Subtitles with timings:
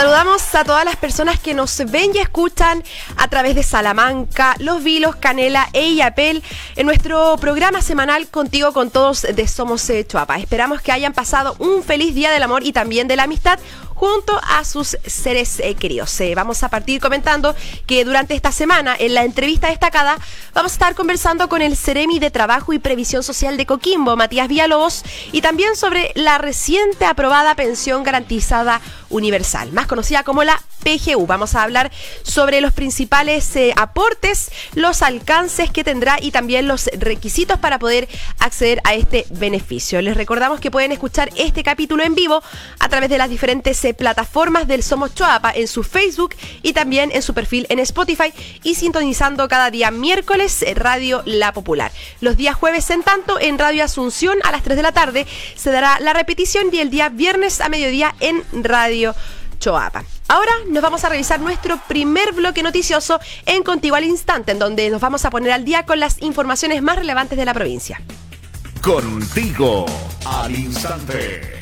[0.00, 2.82] Saludamos a todas las personas que nos ven y escuchan
[3.18, 6.42] a través de Salamanca, Los Vilos, Canela e Iapel
[6.76, 10.38] en nuestro programa semanal Contigo con Todos de Somos Chuapa.
[10.38, 13.58] Esperamos que hayan pasado un feliz día del amor y también de la amistad
[14.00, 16.18] junto a sus seres eh, queridos.
[16.22, 17.54] Eh, vamos a partir comentando
[17.86, 20.16] que durante esta semana, en la entrevista destacada,
[20.54, 24.48] vamos a estar conversando con el Ceremi de Trabajo y Previsión Social de Coquimbo, Matías
[24.48, 31.26] Villalobos, y también sobre la reciente aprobada pensión garantizada universal, más conocida como la PGU.
[31.26, 31.90] Vamos a hablar
[32.22, 38.08] sobre los principales eh, aportes, los alcances que tendrá y también los requisitos para poder
[38.38, 40.02] acceder a este beneficio.
[40.02, 42.42] Les recordamos que pueden escuchar este capítulo en vivo
[42.78, 47.22] a través de las diferentes plataformas del Somos Choapa en su Facebook y también en
[47.22, 51.92] su perfil en Spotify y sintonizando cada día miércoles eh, Radio La Popular.
[52.20, 55.70] Los días jueves en tanto en Radio Asunción a las 3 de la tarde se
[55.70, 59.14] dará la repetición y el día viernes a mediodía en Radio
[59.60, 60.04] Choapa.
[60.26, 64.90] Ahora nos vamos a revisar nuestro primer bloque noticioso en Contigo al Instante, en donde
[64.90, 68.00] nos vamos a poner al día con las informaciones más relevantes de la provincia.
[68.82, 69.86] Contigo
[70.24, 71.60] al Instante.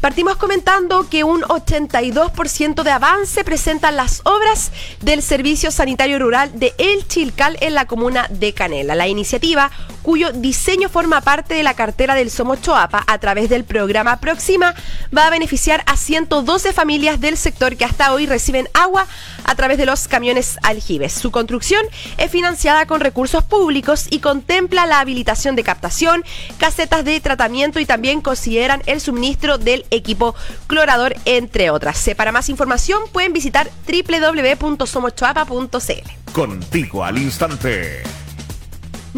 [0.00, 6.72] Partimos comentando que un 82% de avance presentan las obras del Servicio Sanitario Rural de
[6.78, 8.94] El Chilcal en la comuna de Canela.
[8.94, 9.72] La iniciativa,
[10.08, 14.74] cuyo diseño forma parte de la cartera del Somochoapa a través del programa Proxima,
[15.14, 19.06] va a beneficiar a 112 familias del sector que hasta hoy reciben agua
[19.44, 21.12] a través de los camiones aljibes.
[21.12, 21.84] Su construcción
[22.16, 26.24] es financiada con recursos públicos y contempla la habilitación de captación,
[26.56, 30.34] casetas de tratamiento y también consideran el suministro del equipo
[30.68, 32.08] clorador, entre otras.
[32.16, 36.32] Para más información pueden visitar www.somochoapa.cl.
[36.32, 38.27] Contigo al instante.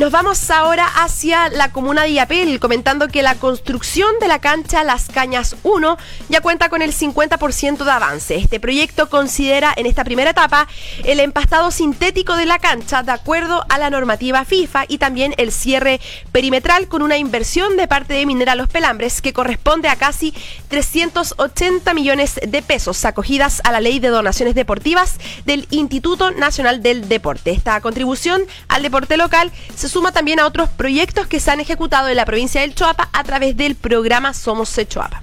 [0.00, 4.82] Nos vamos ahora hacia la comuna de Iapel, comentando que la construcción de la cancha
[4.82, 5.98] Las Cañas 1
[6.30, 8.36] ya cuenta con el 50% de avance.
[8.36, 10.68] Este proyecto considera en esta primera etapa
[11.04, 15.52] el empastado sintético de la cancha de acuerdo a la normativa FIFA y también el
[15.52, 16.00] cierre
[16.32, 20.32] perimetral con una inversión de parte de Minera Los Pelambres que corresponde a casi
[20.68, 27.06] 380 millones de pesos acogidas a la Ley de Donaciones Deportivas del Instituto Nacional del
[27.06, 27.50] Deporte.
[27.50, 32.08] Esta contribución al deporte local se suma también a otros proyectos que se han ejecutado
[32.08, 35.20] en la provincia del Choapa a través del programa Somos Choapa.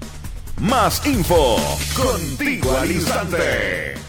[0.60, 1.58] Más info
[1.96, 4.07] contigo al instante.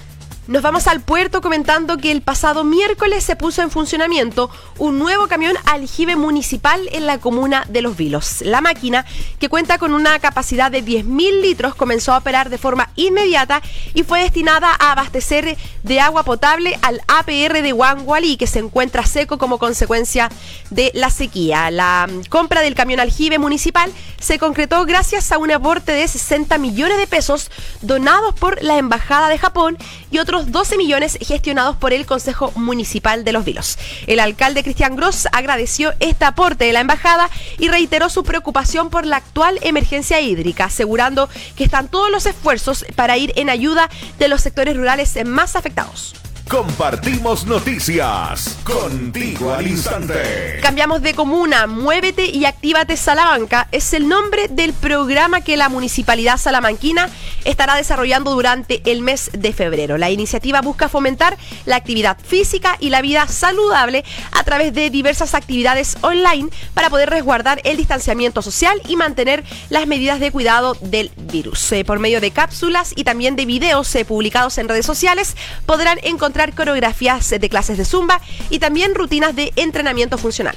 [0.48, 4.48] Nos vamos al puerto comentando que el pasado miércoles se puso en funcionamiento
[4.78, 8.40] un nuevo camión aljibe municipal en la comuna de Los Vilos.
[8.40, 9.04] La máquina,
[9.38, 13.60] que cuenta con una capacidad de 10.000 litros, comenzó a operar de forma inmediata
[13.92, 19.04] y fue destinada a abastecer de agua potable al APR de Huangualí, que se encuentra
[19.04, 20.30] seco como consecuencia
[20.70, 21.70] de la sequía.
[21.70, 26.96] La compra del camión aljibe municipal se concretó gracias a un aporte de 60 millones
[26.96, 27.50] de pesos
[27.82, 29.76] donados por la Embajada de Japón
[30.10, 33.78] y otros 12 millones gestionados por el Consejo Municipal de Los Vilos.
[34.06, 39.06] El alcalde Cristian Gross agradeció este aporte de la embajada y reiteró su preocupación por
[39.06, 43.88] la actual emergencia hídrica, asegurando que están todos los esfuerzos para ir en ayuda
[44.18, 46.14] de los sectores rurales más afectados.
[46.48, 50.60] Compartimos noticias contigo al instante.
[50.62, 51.66] Cambiamos de comuna.
[51.66, 57.10] Muévete y actívate Salamanca es el nombre del programa que la municipalidad salamanquina
[57.44, 59.98] estará desarrollando durante el mes de febrero.
[59.98, 61.36] La iniciativa busca fomentar
[61.66, 67.10] la actividad física y la vida saludable a través de diversas actividades online para poder
[67.10, 71.72] resguardar el distanciamiento social y mantener las medidas de cuidado del virus.
[71.72, 75.36] Eh, por medio de cápsulas y también de videos eh, publicados en redes sociales
[75.66, 78.20] podrán encontrar coreografías de clases de zumba
[78.50, 80.56] y también rutinas de entrenamiento funcional.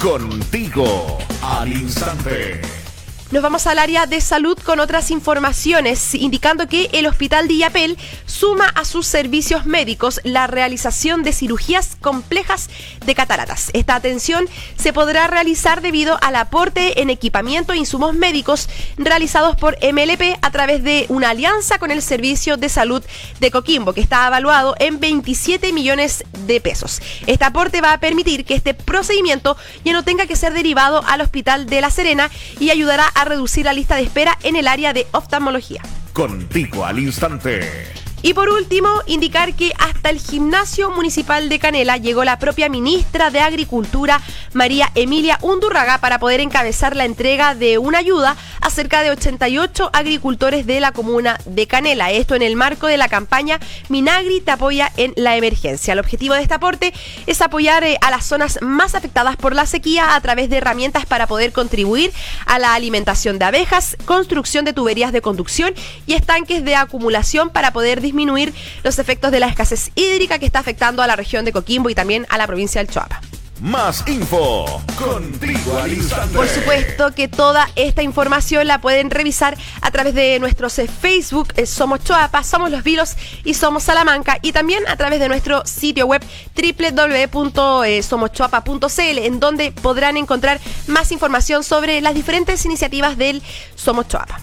[0.00, 2.87] Contigo al instante.
[3.30, 7.98] Nos vamos al área de salud con otras informaciones, indicando que el Hospital de Illapel
[8.24, 12.70] suma a sus servicios médicos la realización de cirugías complejas
[13.04, 13.68] de cataratas.
[13.74, 14.48] Esta atención
[14.78, 20.50] se podrá realizar debido al aporte en equipamiento e insumos médicos realizados por MLP a
[20.50, 23.04] través de una alianza con el Servicio de Salud
[23.40, 27.02] de Coquimbo, que está evaluado en 27 millones de pesos.
[27.26, 31.20] Este aporte va a permitir que este procedimiento ya no tenga que ser derivado al
[31.20, 34.92] Hospital de La Serena y ayudará a reducir la lista de espera en el área
[34.92, 35.82] de oftalmología.
[36.12, 38.07] Contigo al instante.
[38.20, 43.30] Y por último, indicar que hasta el gimnasio municipal de Canela llegó la propia ministra
[43.30, 44.20] de Agricultura,
[44.54, 49.90] María Emilia Undurraga, para poder encabezar la entrega de una ayuda a cerca de 88
[49.92, 52.10] agricultores de la comuna de Canela.
[52.10, 55.92] Esto en el marco de la campaña Minagri te apoya en la emergencia.
[55.92, 56.92] El objetivo de este aporte
[57.26, 61.06] es apoyar eh, a las zonas más afectadas por la sequía a través de herramientas
[61.06, 62.12] para poder contribuir
[62.46, 65.72] a la alimentación de abejas, construcción de tuberías de conducción
[66.06, 70.60] y estanques de acumulación para poder disminuir los efectos de la escasez hídrica que está
[70.60, 73.20] afectando a la región de Coquimbo y también a la provincia del Choapa.
[73.60, 75.90] Más info contigo al
[76.32, 81.48] Por supuesto que toda esta información la pueden revisar a través de nuestros eh, Facebook,
[81.56, 85.66] eh, Somos Choapa, Somos Los Vilos y Somos Salamanca y también a través de nuestro
[85.66, 86.24] sitio web
[86.54, 93.42] www.somoschoapa.cl en donde podrán encontrar más información sobre las diferentes iniciativas del
[93.74, 94.38] Somos Choapa.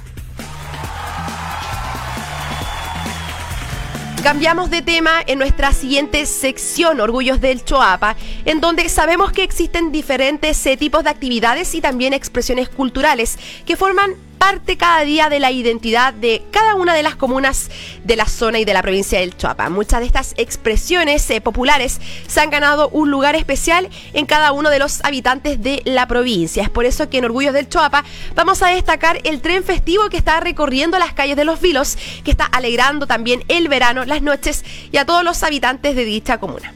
[4.25, 9.91] Cambiamos de tema en nuestra siguiente sección, Orgullos del Choapa, en donde sabemos que existen
[9.91, 13.37] diferentes eh, tipos de actividades y también expresiones culturales
[13.67, 17.69] que forman parte cada día de la identidad de cada una de las comunas
[18.03, 19.69] de la zona y de la provincia del Choapa.
[19.69, 24.69] Muchas de estas expresiones eh, populares se han ganado un lugar especial en cada uno
[24.69, 26.63] de los habitantes de la provincia.
[26.63, 28.03] Es por eso que en Orgullos del Choapa
[28.35, 32.31] vamos a destacar el tren festivo que está recorriendo las calles de los Vilos, que
[32.31, 36.73] está alegrando también el verano, las noches y a todos los habitantes de dicha comuna.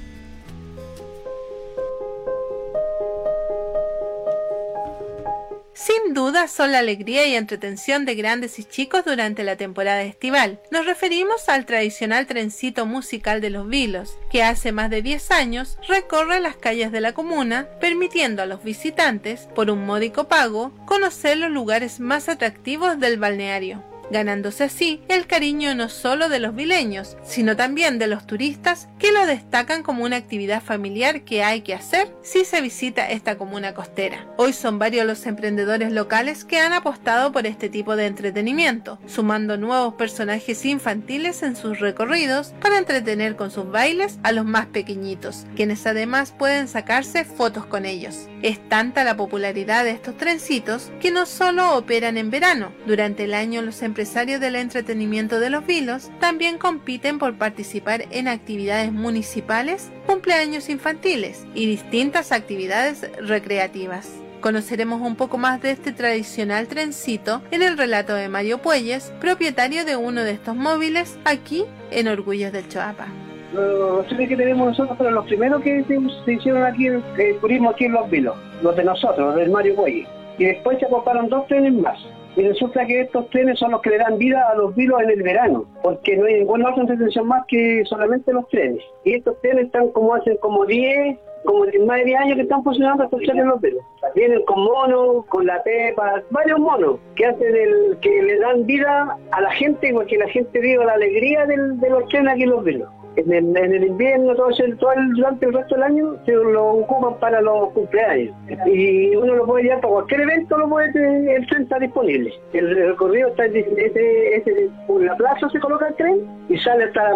[5.89, 10.62] Sin duda son la alegría y entretención de grandes y chicos durante la temporada estival.
[10.69, 15.80] Nos referimos al tradicional trencito musical de los Vilos, que hace más de 10 años
[15.88, 21.39] recorre las calles de la comuna, permitiendo a los visitantes, por un módico pago, conocer
[21.39, 27.17] los lugares más atractivos del balneario ganándose así el cariño no solo de los vileños,
[27.23, 31.73] sino también de los turistas que lo destacan como una actividad familiar que hay que
[31.73, 34.27] hacer si se visita esta comuna costera.
[34.38, 39.57] Hoy son varios los emprendedores locales que han apostado por este tipo de entretenimiento, sumando
[39.57, 45.45] nuevos personajes infantiles en sus recorridos para entretener con sus bailes a los más pequeñitos,
[45.55, 48.27] quienes además pueden sacarse fotos con ellos.
[48.41, 53.33] Es tanta la popularidad de estos trencitos que no solo operan en verano, durante el
[53.33, 58.94] año los emprendedores empresarios del entretenimiento de los Vilos también compiten por participar en actividades
[58.94, 64.10] municipales, cumpleaños infantiles y distintas actividades recreativas.
[64.40, 69.84] Conoceremos un poco más de este tradicional trencito en el relato de Mario Puelles, propietario
[69.84, 73.07] de uno de estos móviles aquí en Orgullos del Choapa.
[73.54, 77.04] Los trenes que tenemos nosotros fueron los primeros que se, hicieron aquí, el,
[77.42, 80.07] turismo aquí en Los Vilos, los de nosotros, los del Mario Puelles.
[80.38, 82.00] Y después se compraron dos trenes más
[82.35, 85.09] y resulta que estos trenes son los que le dan vida a los vilos en
[85.09, 88.83] el verano, porque no hay ninguna otra entretención más que solamente los trenes.
[89.03, 92.63] Y estos trenes están como hacen como 10, como más de 10 años que están
[92.63, 93.83] funcionando estos trenes los vilos.
[94.15, 99.17] Vienen con monos, con la pepa, varios monos que hacen el, que le dan vida
[99.31, 102.49] a la gente porque la gente vive la alegría del, de los trenes aquí en
[102.51, 106.31] los vilos en el, invierno, todo, el, todo el, durante el resto del año, se
[106.31, 108.35] lo ocupan para los cumpleaños.
[108.65, 110.89] Y uno lo puede llevar para cualquier evento, lo puede
[111.35, 112.33] el tren está disponible.
[112.53, 117.11] El recorrido está ese, por la plaza se coloca el tren y sale hasta,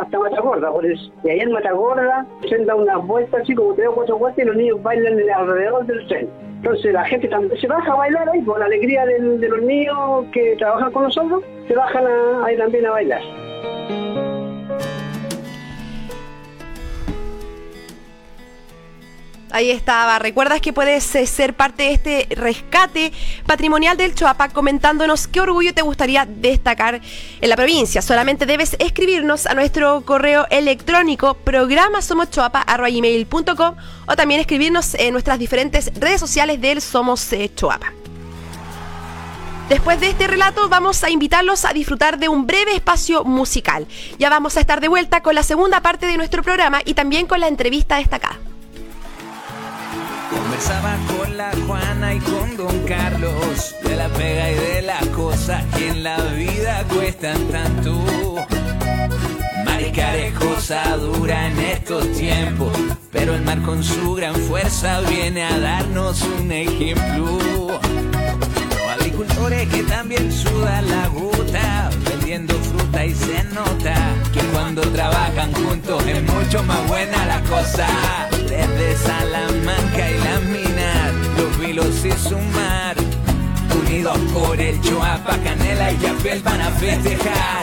[0.00, 1.12] hasta Matagorda, por eso.
[1.24, 4.46] Y ahí en Matagorda se da unas vueltas así como tres o cuatro vueltas y
[4.46, 6.28] los niños bailan alrededor del tren.
[6.58, 10.26] Entonces la gente también se baja a bailar ahí, por la alegría de los niños
[10.32, 12.04] que trabajan con nosotros, se bajan
[12.44, 13.22] ahí también a bailar.
[19.50, 20.18] Ahí estaba.
[20.18, 23.12] ¿Recuerdas que puedes eh, ser parte de este rescate
[23.46, 27.00] patrimonial del Choapa comentándonos qué orgullo te gustaría destacar
[27.40, 28.02] en la provincia?
[28.02, 33.76] Solamente debes escribirnos a nuestro correo electrónico programasomochoapa.com
[34.06, 37.94] o también escribirnos en nuestras diferentes redes sociales del Somos eh, Choapa.
[39.70, 43.86] Después de este relato vamos a invitarlos a disfrutar de un breve espacio musical.
[44.18, 47.26] Ya vamos a estar de vuelta con la segunda parte de nuestro programa y también
[47.26, 48.38] con la entrevista destacada.
[50.30, 55.64] Conversaba con la Juana y con Don Carlos de la pega y de las cosas
[55.74, 58.04] que en la vida cuestan tanto.
[59.64, 62.76] Maricar es cosa dura en estos tiempos,
[63.10, 67.38] pero el mar con su gran fuerza viene a darnos un ejemplo.
[68.70, 73.94] Los agricultores que también sudan la gota, vendiendo fruta y se nota
[74.34, 80.42] que cuando trabajan juntos es mucho más buena la cosa canales de Salamanca y las
[80.42, 82.96] minas, los vilos y sumar,
[83.80, 87.62] unidos por el Choapa, Canela y Yapel van a festejar.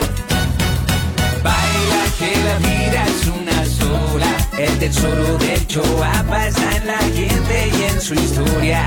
[1.44, 7.72] Baila que la vida es una sola, el tesoro del Choapa está en la gente
[7.78, 8.86] y en su historia.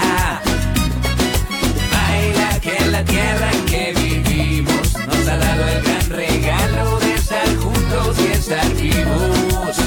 [1.92, 7.56] Baila que la tierra en que vivimos nos ha dado el gran regalo de estar
[7.56, 9.77] juntos y estar vivos.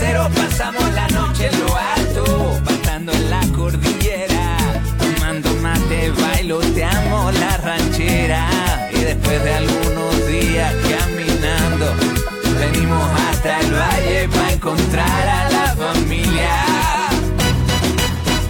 [0.00, 4.56] Pasamos la noche en lo alto, pasando en la cordillera,
[4.98, 8.48] tomando mate, bailoteamos la ranchera
[8.94, 11.94] y después de algunos días caminando,
[12.58, 16.54] venimos hasta el valle para encontrar a la familia.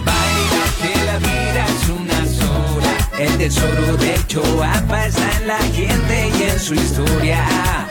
[0.05, 6.31] Baila que la vida es una sola, el tesoro de Choapa está en la gente
[6.39, 7.90] y en su historia.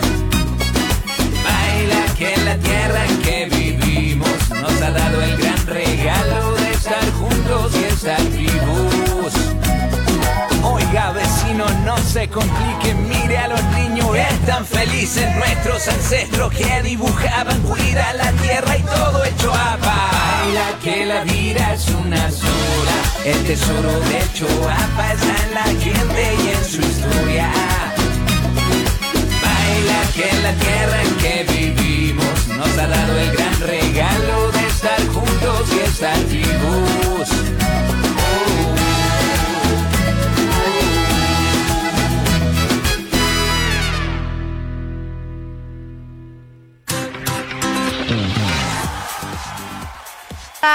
[12.20, 18.76] Se complique, mire a los niños, están felices nuestros ancestros que dibujaban, cuida la tierra
[18.76, 20.10] y todo hecho apa.
[20.12, 26.34] Baila que la vida es una sola, el tesoro de Choapa está en la gente
[26.44, 27.50] y en su historia.
[29.44, 35.06] Baila que la tierra en que vivimos nos ha dado el gran regalo de estar
[35.06, 37.59] juntos y estar vivos.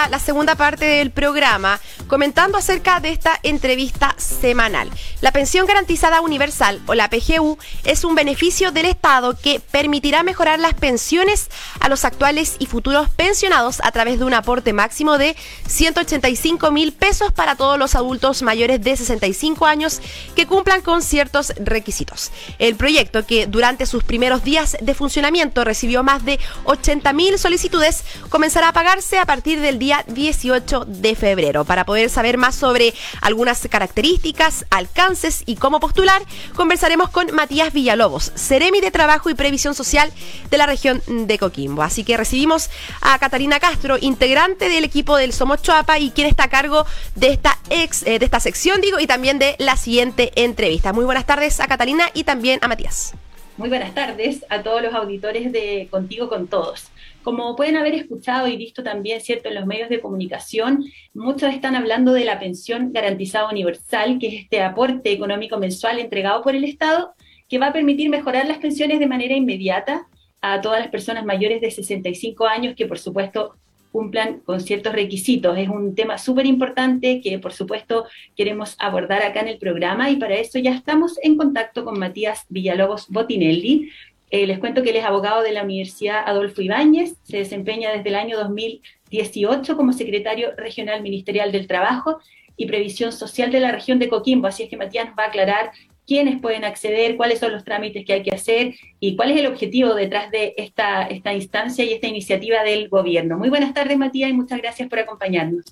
[0.10, 1.80] La segunda parte del programa
[2.15, 4.89] comentando acerca de esta entrevista semanal.
[5.19, 10.60] La pensión garantizada universal o la PGU es un beneficio del Estado que permitirá mejorar
[10.60, 11.50] las pensiones
[11.81, 15.36] a los actuales y futuros pensionados a través de un aporte máximo de
[15.67, 20.00] 185 mil pesos para todos los adultos mayores de 65 años
[20.38, 22.31] que cumplan con ciertos requisitos.
[22.60, 28.05] El proyecto que durante sus primeros días de funcionamiento recibió más de 80 mil solicitudes
[28.29, 31.65] comenzará a pagarse a partir del día 18 de febrero.
[31.65, 36.21] Para poder saber más sobre algunas características, alcances y cómo postular,
[36.55, 40.12] conversaremos con Matías Villalobos, Ceremi de Trabajo y Previsión Social
[40.50, 41.83] de la región de Coquimbo.
[41.83, 42.69] Así que recibimos
[43.01, 46.85] a Catalina Castro, integrante del equipo del Somos Choapa y quien está a cargo
[47.15, 50.93] de esta, ex, eh, de esta sección, digo, y también de la siguiente entrevista.
[50.93, 53.13] Muy buenas tardes a Catalina y también a Matías.
[53.57, 56.91] Muy buenas tardes a todos los auditores de Contigo con Todos.
[57.25, 61.75] Como pueden haber escuchado y visto también, ¿cierto?, en los medios de comunicación, muchos están
[61.75, 66.63] hablando de la pensión garantizada universal, que es este aporte económico mensual entregado por el
[66.63, 67.15] Estado,
[67.50, 70.05] que va a permitir mejorar las pensiones de manera inmediata
[70.39, 73.55] a todas las personas mayores de 65 años que, por supuesto,
[73.91, 75.58] cumplan con ciertos requisitos.
[75.58, 78.05] Es un tema súper importante que, por supuesto,
[78.36, 82.46] queremos abordar acá en el programa y para eso ya estamos en contacto con Matías
[82.50, 83.89] Villalobos Botinelli,
[84.36, 88.10] eh, les cuento que él es abogado de la Universidad Adolfo Ibáñez, se desempeña desde
[88.10, 92.20] el año 2018 como secretario regional ministerial del Trabajo
[92.58, 94.48] y Previsión Social de la región de Coquimbo.
[94.48, 95.72] Así es que Matías nos va a aclarar
[96.06, 99.48] quiénes pueden acceder, cuáles son los trámites que hay que hacer y cuál es el
[99.48, 103.38] objetivo detrás de esta, instancia y esta iniciativa del gobierno.
[103.38, 105.63] Muy buenas tardes, Matías, y muchas gracias por acompañarnos.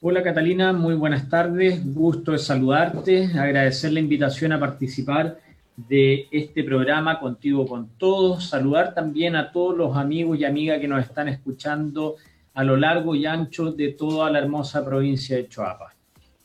[0.00, 5.38] Hola Catalina, muy buenas tardes, gusto de saludarte, agradecer la invitación a participar
[5.76, 8.48] de este programa Contigo con Todos.
[8.48, 12.16] Saludar también a todos los amigos y amigas que nos están escuchando
[12.54, 15.94] a lo largo y ancho de toda la hermosa provincia de Choapa.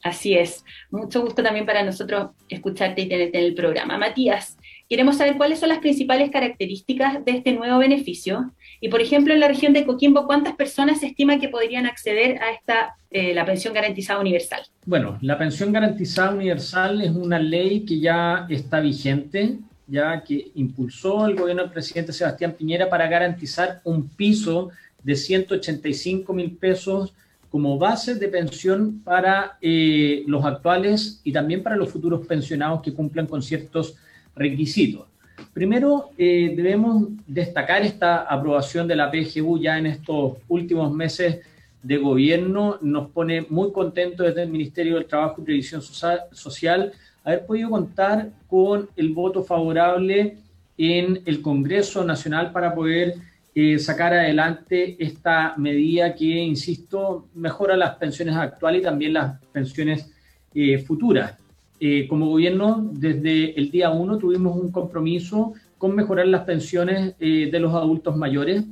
[0.01, 0.63] Así es.
[0.91, 3.97] Mucho gusto también para nosotros escucharte y tenerte en el programa.
[3.97, 4.57] Matías,
[4.89, 8.51] queremos saber cuáles son las principales características de este nuevo beneficio.
[8.81, 12.41] Y, por ejemplo, en la región de Coquimbo, ¿cuántas personas se estima que podrían acceder
[12.41, 14.61] a esta, eh, la pensión garantizada universal?
[14.85, 19.57] Bueno, la pensión garantizada universal es una ley que ya está vigente,
[19.87, 24.69] ya que impulsó el gobierno del presidente Sebastián Piñera para garantizar un piso
[25.03, 27.13] de 185 mil pesos
[27.49, 32.93] como base de pensión para eh, los actuales y también para los futuros pensionados que
[32.93, 33.95] cumplan con ciertos
[34.35, 35.08] requisitos.
[35.53, 41.39] Primero, eh, debemos destacar esta aprobación de la PGU ya en estos últimos meses
[41.81, 42.77] de gobierno.
[42.81, 46.93] Nos pone muy contentos desde el Ministerio del Trabajo y Previsión Social
[47.23, 50.37] haber podido contar con el voto favorable
[50.77, 53.15] en el Congreso Nacional para poder
[53.53, 60.09] eh, sacar adelante esta medida que, insisto, mejora las pensiones actuales y también las pensiones
[60.53, 61.35] eh, futuras.
[61.79, 67.59] Eh, como gobierno, desde el día uno tuvimos un compromiso con mejorar las pensiones de
[67.59, 68.65] los adultos mayores.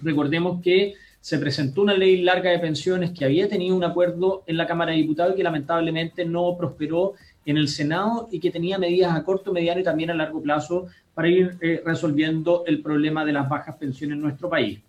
[0.00, 4.56] Recordemos que se presentó una ley larga de pensiones que había tenido un acuerdo en
[4.56, 7.14] la Cámara de Diputados y que lamentablemente no prosperó
[7.44, 10.86] en el Senado y que tenía medidas a corto, mediano y también a largo plazo
[11.14, 14.80] para ir eh, resolviendo el problema de las bajas pensiones en nuestro país.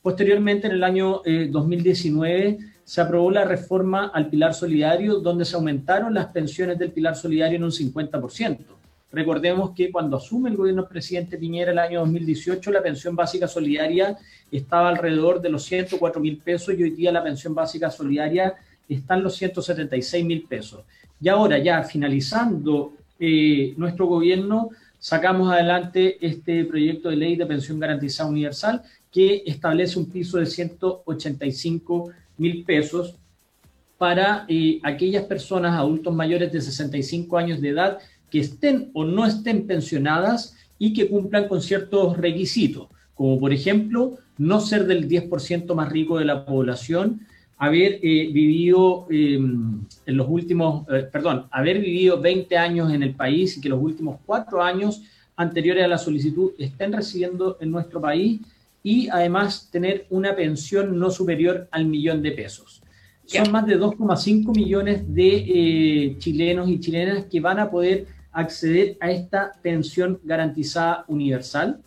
[0.00, 2.58] Posteriormente, en el año 2019, eh,
[2.92, 7.56] se aprobó la reforma al Pilar Solidario, donde se aumentaron las pensiones del Pilar Solidario
[7.56, 8.58] en un 50%.
[9.10, 13.48] Recordemos que cuando asume el gobierno del presidente Piñera el año 2018, la pensión básica
[13.48, 14.18] solidaria
[14.50, 18.52] estaba alrededor de los 104 mil pesos y hoy día la pensión básica solidaria
[18.86, 20.82] está en los 176 mil pesos.
[21.18, 24.68] Y ahora ya finalizando eh, nuestro gobierno,
[24.98, 30.44] sacamos adelante este proyecto de ley de pensión garantizada universal que establece un piso de
[30.44, 32.21] 185 mil
[32.66, 33.16] pesos
[33.98, 37.98] para eh, aquellas personas adultos mayores de 65 años de edad
[38.30, 44.18] que estén o no estén pensionadas y que cumplan con ciertos requisitos, como por ejemplo
[44.38, 47.20] no ser del 10% más rico de la población,
[47.58, 53.14] haber eh, vivido em, en los últimos, eh, perdón, haber vivido 20 años en el
[53.14, 55.02] país y que los últimos cuatro años
[55.36, 58.40] anteriores a la solicitud estén recibiendo en nuestro país
[58.82, 62.82] y además tener una pensión no superior al millón de pesos.
[63.24, 68.96] Son más de 2,5 millones de eh, chilenos y chilenas que van a poder acceder
[69.00, 71.80] a esta pensión garantizada universal.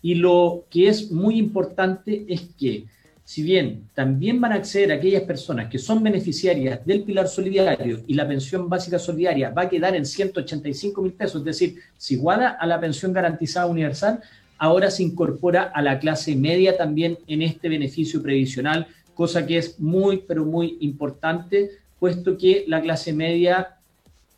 [0.00, 2.86] Y lo que es muy importante es que,
[3.24, 8.14] si bien también van a acceder aquellas personas que son beneficiarias del pilar solidario y
[8.14, 12.50] la pensión básica solidaria va a quedar en 185 mil pesos, es decir, si iguala
[12.50, 14.20] a la pensión garantizada universal,
[14.58, 19.80] ahora se incorpora a la clase media también en este beneficio previsional, cosa que es
[19.80, 23.76] muy, pero muy importante, puesto que la clase media,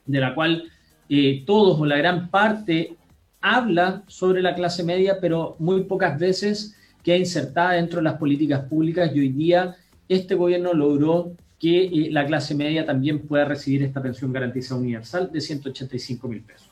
[0.07, 0.65] de la cual
[1.09, 2.95] eh, todos o la gran parte
[3.41, 8.65] habla sobre la clase media, pero muy pocas veces queda insertada dentro de las políticas
[8.65, 9.77] públicas y hoy día
[10.09, 15.31] este gobierno logró que eh, la clase media también pueda recibir esta pensión garantizada universal
[15.33, 16.70] de 185 mil pesos.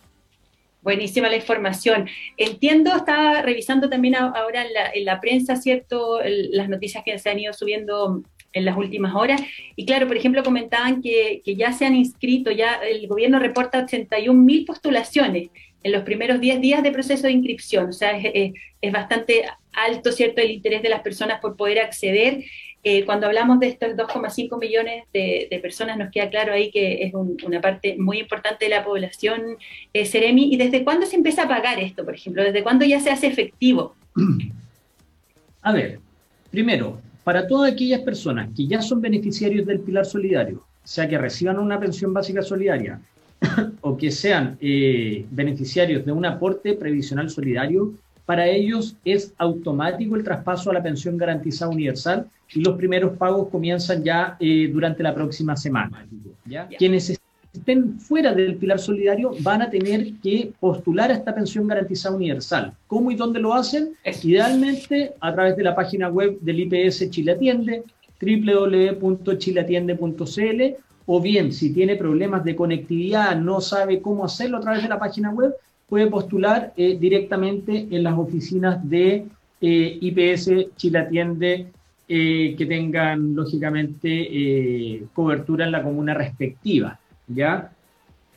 [0.89, 2.09] Buenísima la información.
[2.39, 6.19] Entiendo, estaba revisando también ahora en la, prensa, ¿cierto?
[6.25, 8.23] las noticias que se han ido subiendo
[8.55, 9.39] en las últimas horas.
[9.77, 14.33] Y claro, por ejemplo, comentaban que, ya se han inscrito, ya el gobierno reporta 81
[14.33, 15.51] mil postulaciones
[15.83, 17.91] en los primeros 10 días de proceso de inscripción.
[17.91, 22.45] O sea, es, es bastante alto, ¿cierto?, el interés de las personas por poder acceder.
[22.85, 27.13] Eh, cuando hablamos de estos 2,5 millones de, personas, nos queda claro ahí que es
[27.15, 29.57] una parte muy importante de la población
[29.93, 30.53] eh, Ceremi.
[30.53, 32.43] ¿Y desde cuándo se empieza a pagar esto, por ejemplo?
[32.43, 33.95] ¿Desde cuándo ya se hace efectivo?
[35.63, 35.99] A ver,
[36.51, 41.59] primero, para todas aquellas personas que ya son beneficiarios del Pilar Solidario, sea que reciban
[41.59, 42.99] una pensión básica solidaria
[43.83, 47.93] o que sean eh, beneficiarios de un aporte previsional solidario,
[48.29, 53.49] para ellos es automático el traspaso a la pensión garantizada universal y los primeros pagos
[53.49, 56.07] comienzan ya eh, durante la próxima semana.
[56.77, 57.19] Quienes
[57.55, 62.75] estén fuera del pilar solidario van a tener que postular a esta pensión garantizada universal.
[62.87, 63.95] ¿Cómo y dónde lo hacen?
[64.23, 67.83] Idealmente a través de la página web del IPS Chile Atiende,
[68.21, 70.63] www.chileatiende.cl
[71.07, 74.99] o bien si tiene problemas de conectividad, no sabe cómo hacerlo a través de la
[74.99, 75.55] página web,
[75.89, 79.27] puede postular eh, directamente en las oficinas de
[79.61, 81.67] eh, IPS Chile Atiende
[82.07, 86.99] eh, que tengan lógicamente cobertura en la comuna respectiva.
[87.27, 87.73] ¿ya?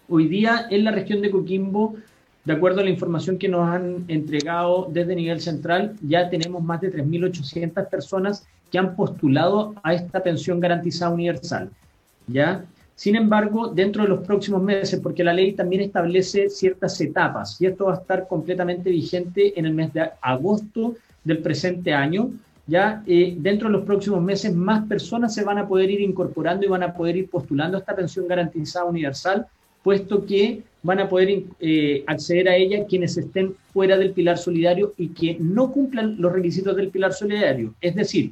[0.09, 1.95] Hoy día en la región de Coquimbo,
[2.43, 6.81] de acuerdo a la información que nos han entregado desde nivel central, ya tenemos más
[6.81, 11.69] de 3.800 personas que han postulado a esta pensión garantizada universal.
[12.27, 12.63] ¿ya?
[13.01, 17.65] Sin embargo, dentro de los próximos meses, porque la ley también establece ciertas etapas, y
[17.65, 22.29] esto va a estar completamente vigente en el mes de agosto del presente año,
[22.67, 26.63] ya eh, dentro de los próximos meses más personas se van a poder ir incorporando
[26.63, 29.47] y van a poder ir postulando esta pensión garantizada universal,
[29.81, 34.93] puesto que van a poder eh, acceder a ella quienes estén fuera del pilar solidario
[34.95, 37.73] y que no cumplan los requisitos del pilar solidario.
[37.81, 38.31] Es decir,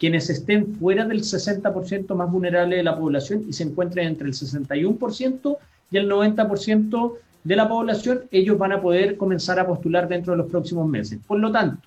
[0.00, 4.32] quienes estén fuera del 60% más vulnerable de la población y se encuentren entre el
[4.32, 5.58] 61%
[5.90, 7.12] y el 90%
[7.44, 11.18] de la población, ellos van a poder comenzar a postular dentro de los próximos meses.
[11.26, 11.86] Por lo tanto,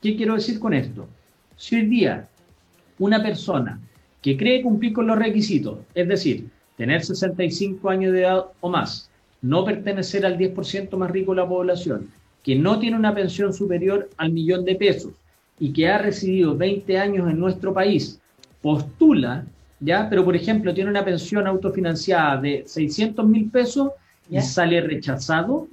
[0.00, 1.06] ¿qué quiero decir con esto?
[1.54, 2.26] Si hoy día
[2.98, 3.78] una persona
[4.22, 9.10] que cree cumplir con los requisitos, es decir, tener 65 años de edad o más,
[9.42, 12.08] no pertenecer al 10% más rico de la población,
[12.42, 15.12] que no tiene una pensión superior al millón de pesos,
[15.60, 18.18] y que ha residido 20 años en nuestro país
[18.62, 19.44] postula,
[19.78, 20.08] ¿ya?
[20.08, 23.90] Pero, por ejemplo, tiene una pensión autofinanciada de 600 mil pesos
[24.28, 25.68] y sale rechazado,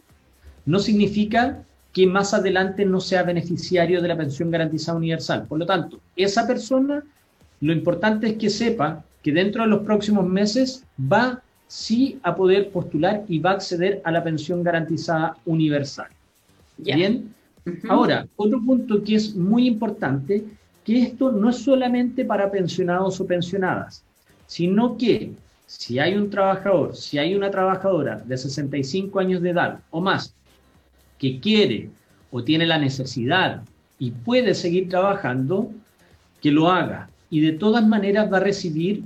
[0.66, 5.46] no significa que más adelante no sea beneficiario de la pensión garantizada universal.
[5.48, 7.04] Por lo tanto, esa persona,
[7.62, 12.70] lo importante es que sepa que dentro de los próximos meses va sí a poder
[12.70, 16.08] postular y va a acceder a la pensión garantizada universal.
[16.78, 17.34] Bien.
[17.90, 20.44] Ahora, otro punto que es muy importante,
[20.84, 24.04] que esto no es solamente para pensionados o pensionadas,
[24.46, 25.32] sino que
[25.66, 30.34] si hay un trabajador, si hay una trabajadora de 65 años de edad o más
[31.20, 31.90] que quiere
[32.32, 33.64] o tiene la necesidad
[34.00, 35.72] y puede seguir trabajando,
[36.42, 37.10] que lo haga.
[37.30, 39.04] Y de todas maneras va a recibir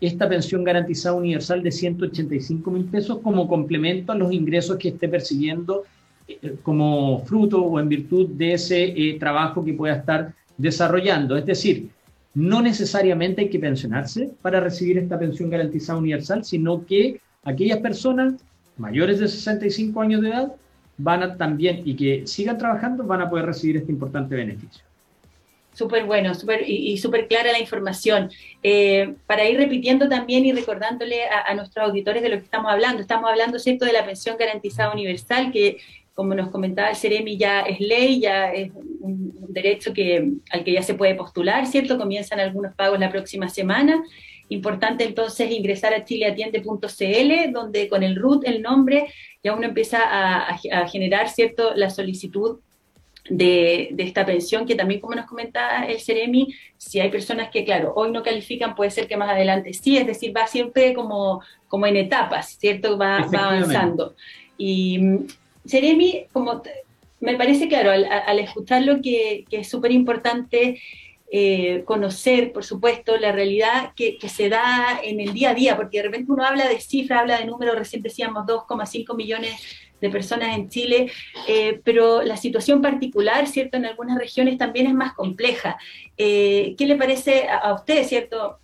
[0.00, 5.08] esta pensión garantizada universal de 185 mil pesos como complemento a los ingresos que esté
[5.08, 5.84] percibiendo
[6.62, 11.36] como fruto o en virtud de ese eh, trabajo que pueda estar desarrollando.
[11.36, 11.90] Es decir,
[12.34, 18.34] no necesariamente hay que pensionarse para recibir esta pensión garantizada universal, sino que aquellas personas
[18.76, 20.52] mayores de 65 años de edad
[20.96, 24.84] van a también y que sigan trabajando van a poder recibir este importante beneficio.
[25.72, 28.30] Súper bueno, super, y, súper clara la información.
[28.62, 33.00] Eh, para ir repitiendo también y recordándole a, nuestros auditores de lo que estamos hablando,
[33.00, 35.78] estamos hablando, ¿cierto?, de la pensión garantizada universal, que
[36.14, 40.72] como nos comentaba el Ceremi, ya es ley, ya es un, derecho que, al que
[40.72, 41.98] ya se puede postular, ¿cierto?
[41.98, 44.00] Comienzan algunos pagos la próxima semana.
[44.48, 49.06] Importante entonces ingresar a chileatiende.cl, donde con el RUT, el nombre,
[49.42, 52.60] ya uno empieza a, a generar, ¿cierto?, la solicitud
[53.30, 57.92] de, esta pensión, que también como nos comentaba el Ceremi, si hay personas que, claro,
[57.94, 61.86] hoy no califican, puede ser que más adelante sí, es decir, va siempre como, como
[61.86, 62.98] en etapas, ¿cierto?
[62.98, 64.14] Va, avanzando.
[64.58, 65.00] Y
[65.66, 66.62] Ceremi, como
[67.20, 70.80] me parece claro, al, escucharlo que, que es súper importante
[71.32, 75.76] eh, conocer, por supuesto, la realidad que, que, se da en el día a día,
[75.76, 79.54] porque de repente uno habla de cifras, habla de números, recién decíamos 2,5 millones
[80.00, 81.12] de personas en Chile,
[81.46, 83.76] eh, pero la situación particular, ¿cierto?
[83.76, 85.78] En algunas regiones también es más compleja.
[86.16, 88.58] Eh, ¿Qué le parece a, usted, ¿cierto?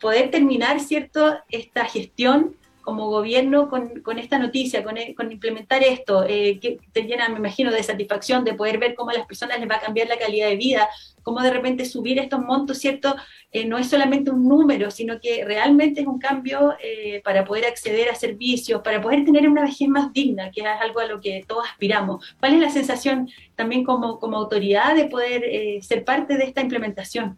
[0.00, 1.36] Poder terminar, ¿cierto?
[1.50, 7.28] Esta gestión como gobierno con, esta noticia, con, con implementar esto, eh, que te llena,
[7.28, 10.06] me imagino, de satisfacción de poder ver cómo a las personas les va a cambiar
[10.06, 10.88] la calidad de vida,
[11.24, 13.16] cómo de repente subir estos montos, ¿cierto?
[13.50, 17.64] Eh, no es solamente un número, sino que realmente es un cambio eh, para poder
[17.66, 21.20] acceder a servicios, para poder tener una vejez más digna, que es algo a lo
[21.20, 22.24] que todos aspiramos.
[22.38, 25.42] ¿Cuál es la sensación también como, como autoridad de poder
[25.82, 27.36] ser parte de esta implementación?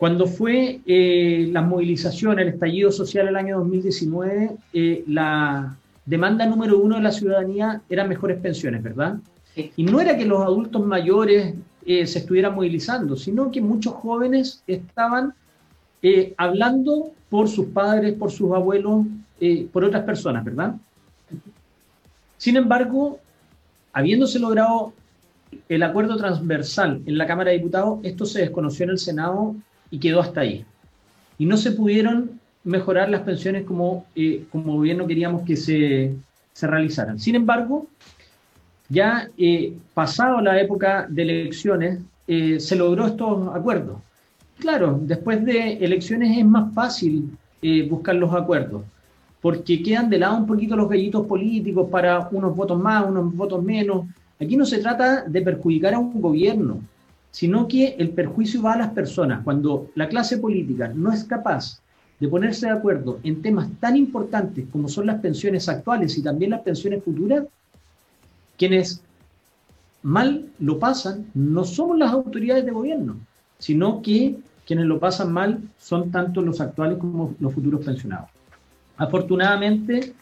[0.00, 6.78] Cuando fue eh, la movilización, el estallido social el año 2019, eh, la demanda número
[6.78, 9.18] uno de la ciudadanía eran mejores pensiones, ¿verdad?
[9.54, 14.62] Y no era que los adultos mayores eh, se estuvieran movilizando, sino que muchos jóvenes
[14.66, 15.34] estaban
[16.38, 19.04] hablando por sus padres, por sus abuelos,
[19.70, 20.76] por otras personas, ¿verdad?
[22.38, 23.18] Sin embargo,
[23.92, 24.94] habiéndose logrado
[25.68, 29.56] el acuerdo transversal en la Cámara de Diputados, esto se desconoció en el Senado
[29.90, 30.64] y quedó hasta ahí.
[31.38, 36.14] Y no se pudieron mejorar las pensiones como, eh, como gobierno queríamos que se,
[36.52, 37.18] se realizaran.
[37.18, 37.86] Sin embargo,
[38.88, 43.98] ya eh, pasado la época de elecciones, eh, se logró estos acuerdos.
[44.58, 47.30] Claro, después de elecciones es más fácil
[47.90, 48.82] buscar los acuerdos,
[49.42, 53.62] porque quedan de lado un poquito los gallitos políticos para unos votos más, unos votos
[53.62, 54.06] menos.
[54.40, 56.80] Aquí no se trata de perjudicar a un gobierno,
[57.30, 59.42] sino que el perjuicio va a las personas.
[59.44, 61.80] Cuando la clase política no es capaz
[62.18, 66.50] de ponerse de acuerdo en temas tan importantes como son las pensiones actuales y también
[66.50, 67.44] las pensiones futuras,
[68.58, 69.02] quienes
[70.02, 73.16] mal lo pasan no somos las autoridades de gobierno,
[73.58, 78.28] sino que quienes lo pasan mal son tanto los actuales como los futuros pensionados.
[78.96, 80.12] Afortunadamente,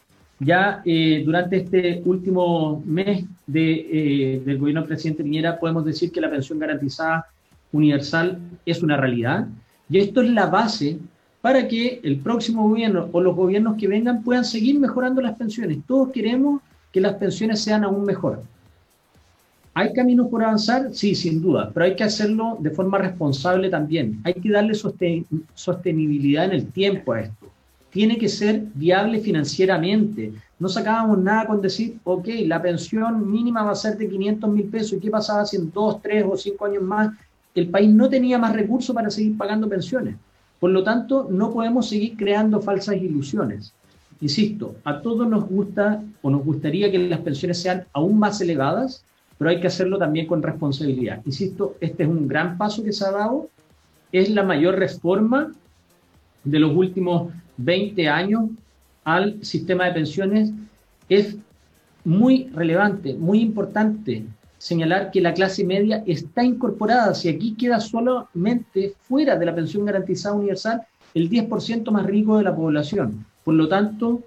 [0.40, 6.12] ya eh, durante este último mes de, eh, del gobierno del presidente Piñera podemos decir
[6.12, 7.27] que la pensión garantizada
[7.72, 9.48] universal es una realidad
[9.90, 10.98] y esto es la base
[11.40, 15.79] para que el próximo gobierno o los gobiernos que vengan puedan seguir mejorando las pensiones.
[15.87, 16.61] Todos queremos
[16.92, 18.42] que las pensiones sean aún mejor.
[19.74, 20.92] ¿Hay caminos por avanzar?
[20.92, 24.20] Sí, sin duda, pero hay que hacerlo de forma responsable también.
[24.24, 27.48] Hay que darle sostenibilidad en el tiempo a esto
[27.90, 30.33] tiene que ser viable financieramente.
[30.59, 34.66] No sacábamos nada con decir, ok, la pensión mínima va a ser de 500 mil
[34.66, 34.92] pesos.
[34.94, 37.16] ¿Y qué pasaba si en dos, tres o cinco años más
[37.55, 40.16] el país no tenía más recursos para seguir pagando pensiones?
[40.61, 43.72] Por lo tanto, no podemos seguir creando falsas ilusiones.
[44.20, 49.05] Insisto, a todos nos gusta o nos gustaría que las pensiones sean aún más elevadas,
[49.38, 51.22] pero hay que hacerlo también con responsabilidad.
[51.24, 53.48] Insisto, este es un gran paso que se ha dado,
[54.11, 55.53] es la mayor reforma
[56.42, 58.51] de los últimos 20 años
[59.05, 60.51] al sistema de pensiones,
[61.09, 61.37] es
[62.05, 64.25] muy relevante, muy importante
[64.59, 67.14] señalar que la clase media está incorporada.
[67.14, 70.83] Si aquí queda solamente fuera de la pensión garantizada universal
[71.14, 73.25] el 10% más rico de la población.
[73.44, 74.23] Por lo tanto,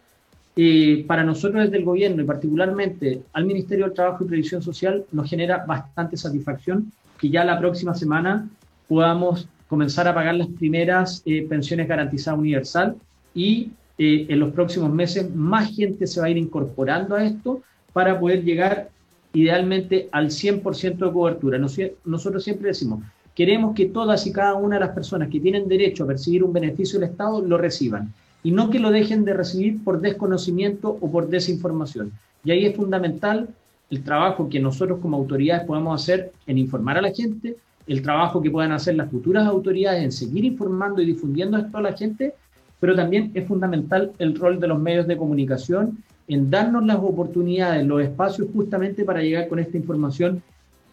[0.56, 5.06] eh, para nosotros desde el gobierno y particularmente al Ministerio del Trabajo y Previsión Social
[5.12, 8.50] nos genera bastante satisfacción que ya la próxima semana
[8.88, 12.96] podamos comenzar a pagar las primeras eh, pensiones garantizadas universal
[13.34, 17.62] y eh, en los próximos meses más gente se va a ir incorporando a esto
[17.94, 18.90] para poder llegar
[19.34, 21.58] idealmente al 100% de cobertura.
[21.58, 23.04] nosotros siempre decimos,
[23.36, 26.54] queremos que todas y cada una de las personas que tienen derecho a percibir un
[26.54, 28.14] beneficio del Estado lo reciban
[28.44, 32.12] y no que lo dejen de recibir por desconocimiento o por desinformación.
[32.44, 33.50] Y ahí es fundamental
[33.90, 38.42] el trabajo que nosotros como autoridades podemos hacer en informar a la gente, el trabajo
[38.42, 42.34] que puedan hacer las futuras autoridades en seguir informando y difundiendo esto a la gente,
[42.82, 47.86] pero también es fundamental el rol de los medios de comunicación en darnos las oportunidades,
[47.86, 50.42] los espacios justamente para llegar con esta información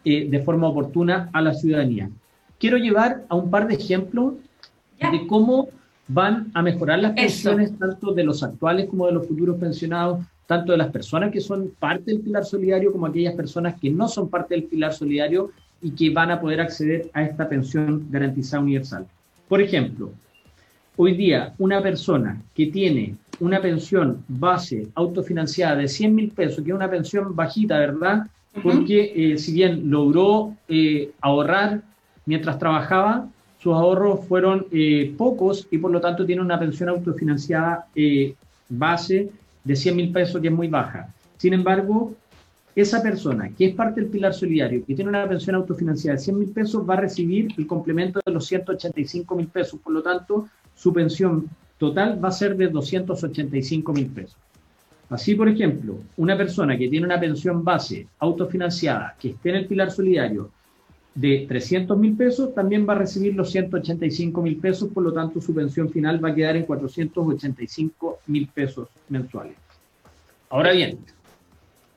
[0.04, 2.10] eh, de forma oportuna a la ciudadanía.
[2.58, 4.34] Quiero llevar a un par de ejemplos
[5.00, 5.68] de cómo
[6.08, 10.72] van a mejorar las pensiones tanto de los actuales como de los futuros pensionados, tanto
[10.72, 14.28] de las personas que son parte del pilar solidario como aquellas personas que no son
[14.28, 19.06] parte del pilar solidario y que van a poder acceder a esta pensión garantizada universal.
[19.48, 20.12] Por ejemplo,
[20.98, 26.70] hoy día una persona que tiene una pensión base autofinanciada de 100 mil pesos, que
[26.70, 28.26] es una pensión bajita, ¿verdad?
[28.62, 31.82] Porque eh, si bien logró eh, ahorrar
[32.26, 33.28] mientras trabajaba,
[33.60, 37.86] sus ahorros fueron eh, pocos y por lo tanto tiene una pensión autofinanciada
[38.68, 39.30] base
[39.62, 41.14] de 100 mil pesos que es muy baja.
[41.36, 42.14] Sin embargo,
[42.74, 46.38] esa persona que es parte del pilar solidario, que tiene una pensión autofinanciada de 100
[46.38, 49.78] mil pesos, va a recibir el complemento de los 185 mil pesos.
[49.80, 54.36] Por lo tanto, su pensión total va a ser de 285 mil pesos.
[55.10, 59.66] Así, por ejemplo, una persona que tiene una pensión base autofinanciada, que esté en el
[59.66, 60.50] pilar solidario,
[61.14, 65.40] de 300 mil pesos también va a recibir los 185 mil pesos, por lo tanto
[65.40, 69.56] su pensión final va a quedar en 485 mil pesos mensuales.
[70.50, 70.98] Ahora bien,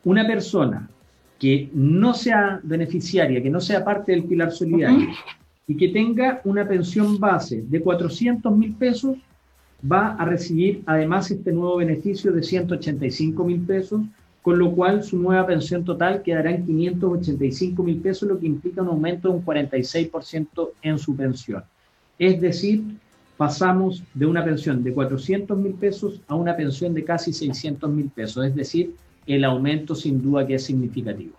[0.06, 0.90] una persona
[1.38, 5.10] que no sea beneficiaria, que no sea parte del pilar solidario
[5.68, 9.18] y que tenga una pensión base de 400 mil pesos,
[9.90, 14.02] va a recibir además este nuevo beneficio de 185 mil pesos
[14.42, 18.82] con lo cual su nueva pensión total quedará en 585 mil pesos, lo que implica
[18.82, 21.64] un aumento de un 46% en su pensión.
[22.18, 22.84] Es decir,
[23.38, 28.10] pasamos de una pensión de 400 mil pesos a una pensión de casi 600 mil
[28.10, 28.96] pesos, es decir,
[29.28, 31.36] el aumento sin duda que es significativo.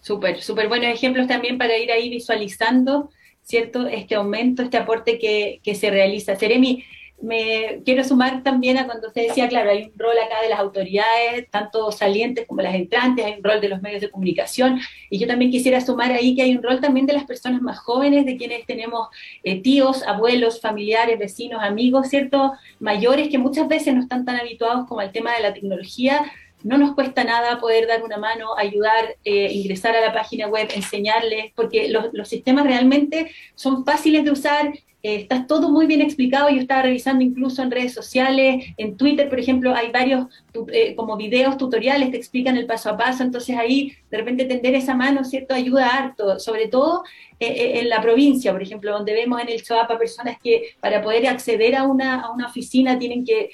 [0.00, 3.10] Súper, súper buenos ejemplos también para ir ahí visualizando,
[3.44, 3.86] ¿cierto?
[3.86, 6.36] Este aumento, este aporte que, que se realiza.
[6.36, 6.84] Seremi,
[7.24, 10.58] me quiero sumar también a cuando usted decía, claro, hay un rol acá de las
[10.58, 14.80] autoridades, tanto salientes como las entrantes, hay un rol de los medios de comunicación,
[15.10, 17.78] y yo también quisiera sumar ahí que hay un rol también de las personas más
[17.78, 19.08] jóvenes, de quienes tenemos
[19.42, 22.52] eh, tíos, abuelos, familiares, vecinos, amigos, ¿cierto?
[22.78, 26.20] Mayores que muchas veces no están tan habituados como al tema de la tecnología,
[26.64, 30.68] no nos cuesta nada poder dar una mano, ayudar, eh, ingresar a la página web,
[30.74, 34.72] enseñarles, porque los, sistemas realmente son fáciles de usar,
[35.04, 36.48] eh, está todo muy bien explicado.
[36.48, 40.26] Yo estaba revisando incluso en redes sociales, en Twitter, por ejemplo, hay varios
[40.72, 43.22] eh, como videos tutoriales, te explican el paso a paso.
[43.22, 45.54] Entonces ahí de repente tender esa mano, ¿cierto?
[45.54, 47.04] Ayuda harto, sobre todo
[47.38, 51.26] eh, en la provincia, por ejemplo, donde vemos en el Choapa personas que para poder
[51.26, 53.50] acceder a una, a una oficina tienen que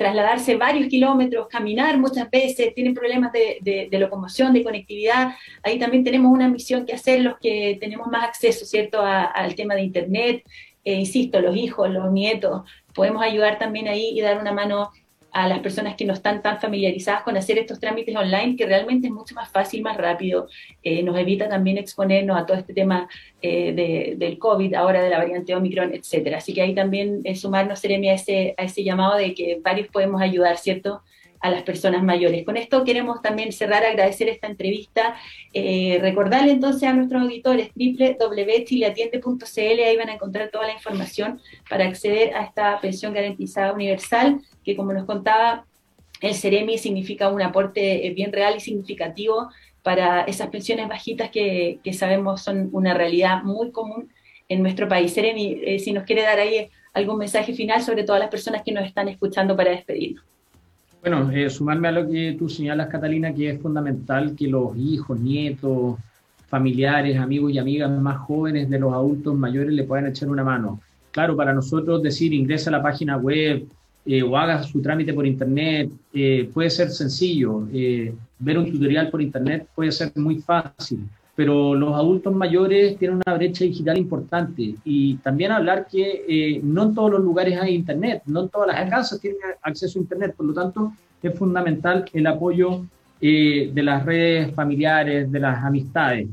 [0.00, 5.34] trasladarse varios kilómetros, caminar muchas veces, tienen problemas de, locomoción, de conectividad.
[5.62, 9.74] Ahí también tenemos una misión que hacer los que tenemos más acceso, ¿cierto?, al tema
[9.74, 10.42] de Internet.
[10.86, 12.62] Eh, insisto, los hijos, los nietos,
[12.94, 14.90] podemos ayudar también ahí y dar una mano
[15.32, 19.08] a las personas que no están tan familiarizadas con hacer estos trámites online, que realmente
[19.08, 20.48] es mucho más fácil, más rápido,
[20.82, 23.08] eh, nos evita también exponernos a todo este tema
[23.42, 26.38] eh, del COVID, ahora de la variante Omicron, etcétera.
[26.38, 29.88] Así que ahí también es sumarnos, Seremi, a ese, a ese llamado de que varios
[29.88, 31.02] podemos ayudar, ¿cierto?,
[31.40, 32.44] a las personas mayores.
[32.44, 35.16] Con esto queremos también cerrar, agradecer esta entrevista,
[35.52, 41.86] eh, recordarle entonces a nuestros auditores www.chileatiende.cl, ahí van a encontrar toda la información para
[41.86, 45.64] acceder a esta pensión garantizada universal, que como nos contaba
[46.20, 49.48] el CEREMI significa un aporte eh, bien real y significativo
[49.82, 54.12] para esas pensiones bajitas que, sabemos son una realidad muy común
[54.48, 55.12] en nuestro país.
[55.14, 58.72] Seremi, eh, si nos quiere dar ahí algún mensaje final sobre todas las personas que
[58.72, 60.24] nos están escuchando para despedirnos.
[61.00, 65.18] Bueno, eh, sumarme a lo que tú señalas, Catalina, que es fundamental que los hijos,
[65.18, 65.96] nietos,
[66.48, 70.80] familiares, amigos y amigas más jóvenes de los adultos mayores le puedan echar una mano.
[71.10, 73.66] Claro, para nosotros decir ingresa a la página web
[74.04, 77.66] eh, o haga su trámite por internet, eh, puede ser sencillo.
[78.38, 81.00] ver un tutorial por internet puede ser muy fácil,
[81.40, 86.82] pero los adultos mayores tienen una brecha digital importante y también hablar que eh, no
[86.82, 90.34] en todos los lugares hay internet, no en todas las casas tienen acceso a internet,
[90.36, 92.84] por lo tanto es fundamental el apoyo
[93.22, 96.28] eh, de las redes familiares, de las amistades.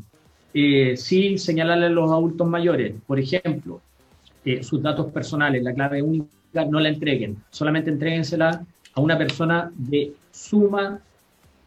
[0.54, 3.80] Eh, sí señalarle a los adultos mayores, por ejemplo,
[4.60, 6.28] sus datos personales, la clave única,
[6.70, 8.62] no la entreguen, solamente entréguensela
[8.94, 11.00] a una persona de suma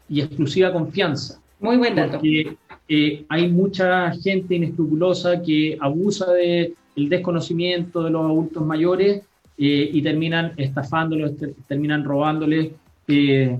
[0.07, 1.41] y exclusiva confianza.
[1.59, 2.19] Muy buen dato.
[2.19, 2.55] Porque
[2.93, 9.21] eh, hay mucha gente inescrupulosa que abusa del el desconocimiento de los adultos mayores
[9.57, 11.31] eh, y terminan estafándolos,
[11.69, 12.71] terminan robándoles
[13.07, 13.59] eh,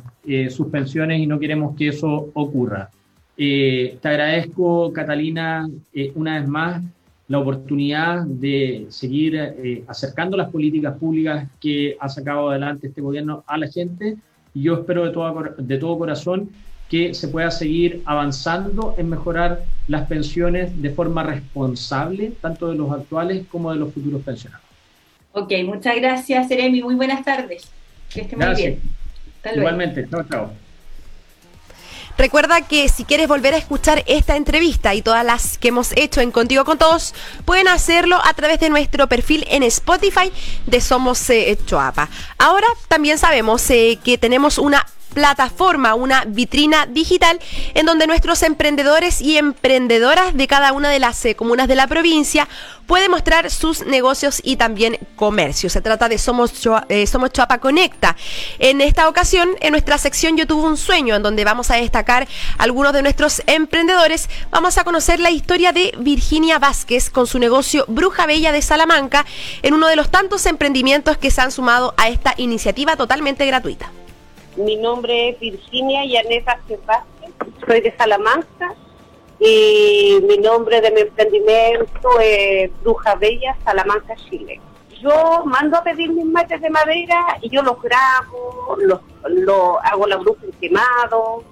[0.50, 2.90] sus pensiones y no queremos que eso ocurra.
[3.38, 5.66] te agradezco, Catalina,
[6.16, 6.84] una vez más
[7.30, 9.40] la oportunidad de seguir
[9.88, 14.18] acercando las políticas públicas que ha sacado adelante este gobierno a la gente.
[14.54, 16.50] Y yo espero de todo, de todo corazón
[16.92, 22.92] que se pueda seguir avanzando en mejorar las pensiones de forma responsable, tanto de los
[22.92, 24.66] actuales como de los futuros pensionados.
[25.32, 26.84] Ok, muchas gracias, Seremi.
[26.84, 27.64] Muy buenas tardes.
[28.14, 28.82] Que esté muy bien.
[29.56, 30.52] Igualmente, chao, chao.
[32.18, 36.20] Recuerda que si quieres volver a escuchar esta entrevista y todas las que hemos hecho
[36.20, 40.30] en Contigo con Todos, pueden hacerlo a través de nuestro perfil en Spotify
[40.68, 42.10] de Somos eh, Choapa.
[42.38, 47.40] Ahora también sabemos eh, que tenemos una plataforma, una vitrina digital
[47.74, 51.88] en donde nuestros emprendedores y emprendedoras de cada una de las eh, comunas de la
[51.88, 52.48] provincia
[52.88, 55.70] pueden mostrar sus negocios y también comercio.
[55.70, 56.52] Se trata de Somos,
[56.90, 57.30] eh, Somos
[57.62, 58.18] Conecta.
[58.60, 62.28] En esta ocasión, en nuestra sección Yo tuve un sueño, en donde vamos a destacar
[62.58, 67.86] algunos de nuestros emprendedores, vamos a conocer la historia de Virginia Vázquez con su negocio
[67.88, 69.26] Bruja Bella de Salamanca,
[69.62, 73.92] en uno de los tantos emprendimientos que se han sumado a esta iniciativa totalmente gratuita.
[74.56, 77.32] Mi nombre es Virginia Yaneta Vázquez,
[77.66, 78.74] soy de Salamanca
[79.40, 84.60] y mi nombre de mi emprendimiento es Bruja Bella, Salamanca, Chile.
[85.02, 89.00] Yo mando a pedir mis mates de madera y yo los grabo, los,
[89.84, 91.44] hago la bruja en quemado,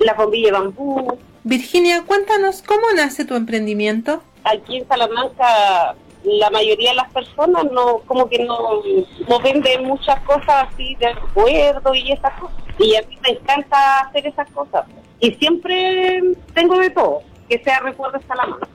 [0.00, 1.18] la bombilla de bambú.
[1.44, 4.20] Virginia, cuéntanos cómo nace tu emprendimiento.
[4.44, 5.96] Aquí en Salamanca
[6.38, 8.82] la mayoría de las personas no como que no,
[9.28, 12.56] no venden muchas cosas así de recuerdo y esas cosas.
[12.78, 14.84] Y a mí me encanta hacer esas cosas.
[15.20, 16.20] Y siempre
[16.54, 18.68] tengo de todo, que sea recuerdo Salamanca.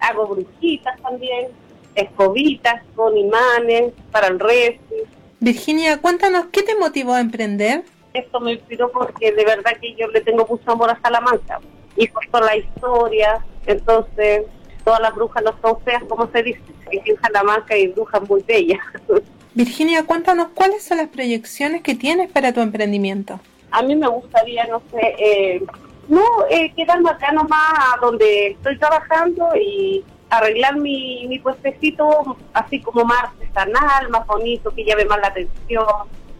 [0.00, 1.48] Hago brujitas también,
[1.94, 4.94] escobitas con imanes para el resto.
[5.40, 7.84] Virginia, cuéntanos, ¿qué te motivó a emprender?
[8.14, 11.60] Esto me inspiró porque de verdad que yo le tengo mucho amor a Salamanca
[11.96, 13.44] y por toda la historia.
[13.66, 14.42] Entonces,
[14.84, 16.60] todas las brujas no son feas, como se dice.
[16.90, 18.80] En Salamanca hay brujas muy bellas.
[19.54, 23.38] Virginia, cuéntanos cuáles son las proyecciones que tienes para tu emprendimiento.
[23.70, 25.62] A mí me gustaría, no sé, eh,
[26.08, 33.04] no eh, quedarme acá nomás donde estoy trabajando y arreglar mi, mi puestecito así como
[33.04, 35.86] más artesanal, más bonito, que llame más la atención.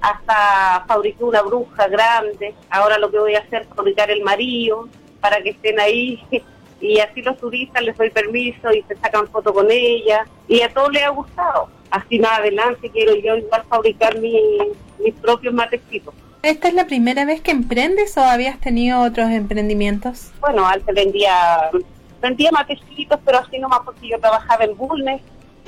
[0.00, 2.54] Hasta fabricar una bruja grande.
[2.70, 4.88] Ahora lo que voy a hacer es fabricar el marido
[5.20, 6.20] para que estén ahí
[6.82, 10.68] y así los turistas les doy permiso y se sacan fotos con ella y a
[10.68, 11.68] todos les ha gustado.
[11.90, 14.58] Así más adelante quiero yo igual fabricar mi,
[14.98, 16.12] mis propios matecitos.
[16.42, 20.32] ¿Esta es la primera vez que emprendes o habías tenido otros emprendimientos?
[20.40, 21.70] Bueno, antes vendía,
[22.20, 25.22] vendía matecitos, pero así nomás porque yo trabajaba en Bulnes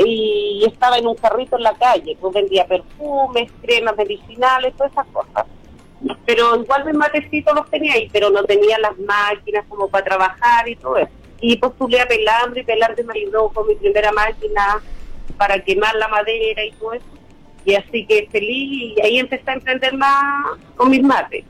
[0.05, 5.07] y estaba en un carrito en la calle, pues vendía perfumes, cremas medicinales, todas esas
[5.13, 5.47] cosas
[6.27, 10.69] pero igual mis matecitos los tenía ahí, pero no tenía las máquinas como para trabajar
[10.69, 11.11] y todo eso.
[11.41, 14.81] Y postulé a pelambre y pelambre me ayudó con mi primera máquina
[15.37, 17.07] para quemar la madera y todo eso.
[17.65, 21.45] Y así que feliz y ahí empecé a emprender más con mis mates.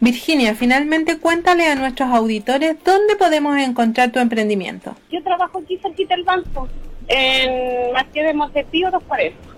[0.00, 4.94] Virginia, finalmente cuéntale a nuestros auditores dónde podemos encontrar tu emprendimiento.
[5.10, 6.68] Yo trabajo aquí cerquita del banco,
[7.08, 9.53] en Marqués de Montepío 240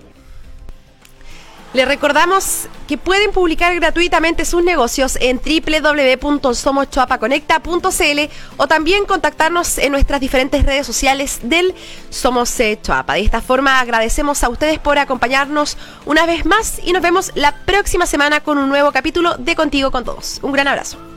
[1.73, 8.19] les recordamos que pueden publicar gratuitamente sus negocios en www.somoschoapaconecta.cl
[8.55, 11.75] o también contactarnos en nuestras diferentes redes sociales del
[12.09, 13.13] Somos eh, Choapa.
[13.15, 17.53] De esta forma agradecemos a ustedes por acompañarnos una vez más y nos vemos la
[17.65, 20.39] próxima semana con un nuevo capítulo de Contigo con Todos.
[20.41, 21.16] Un gran abrazo.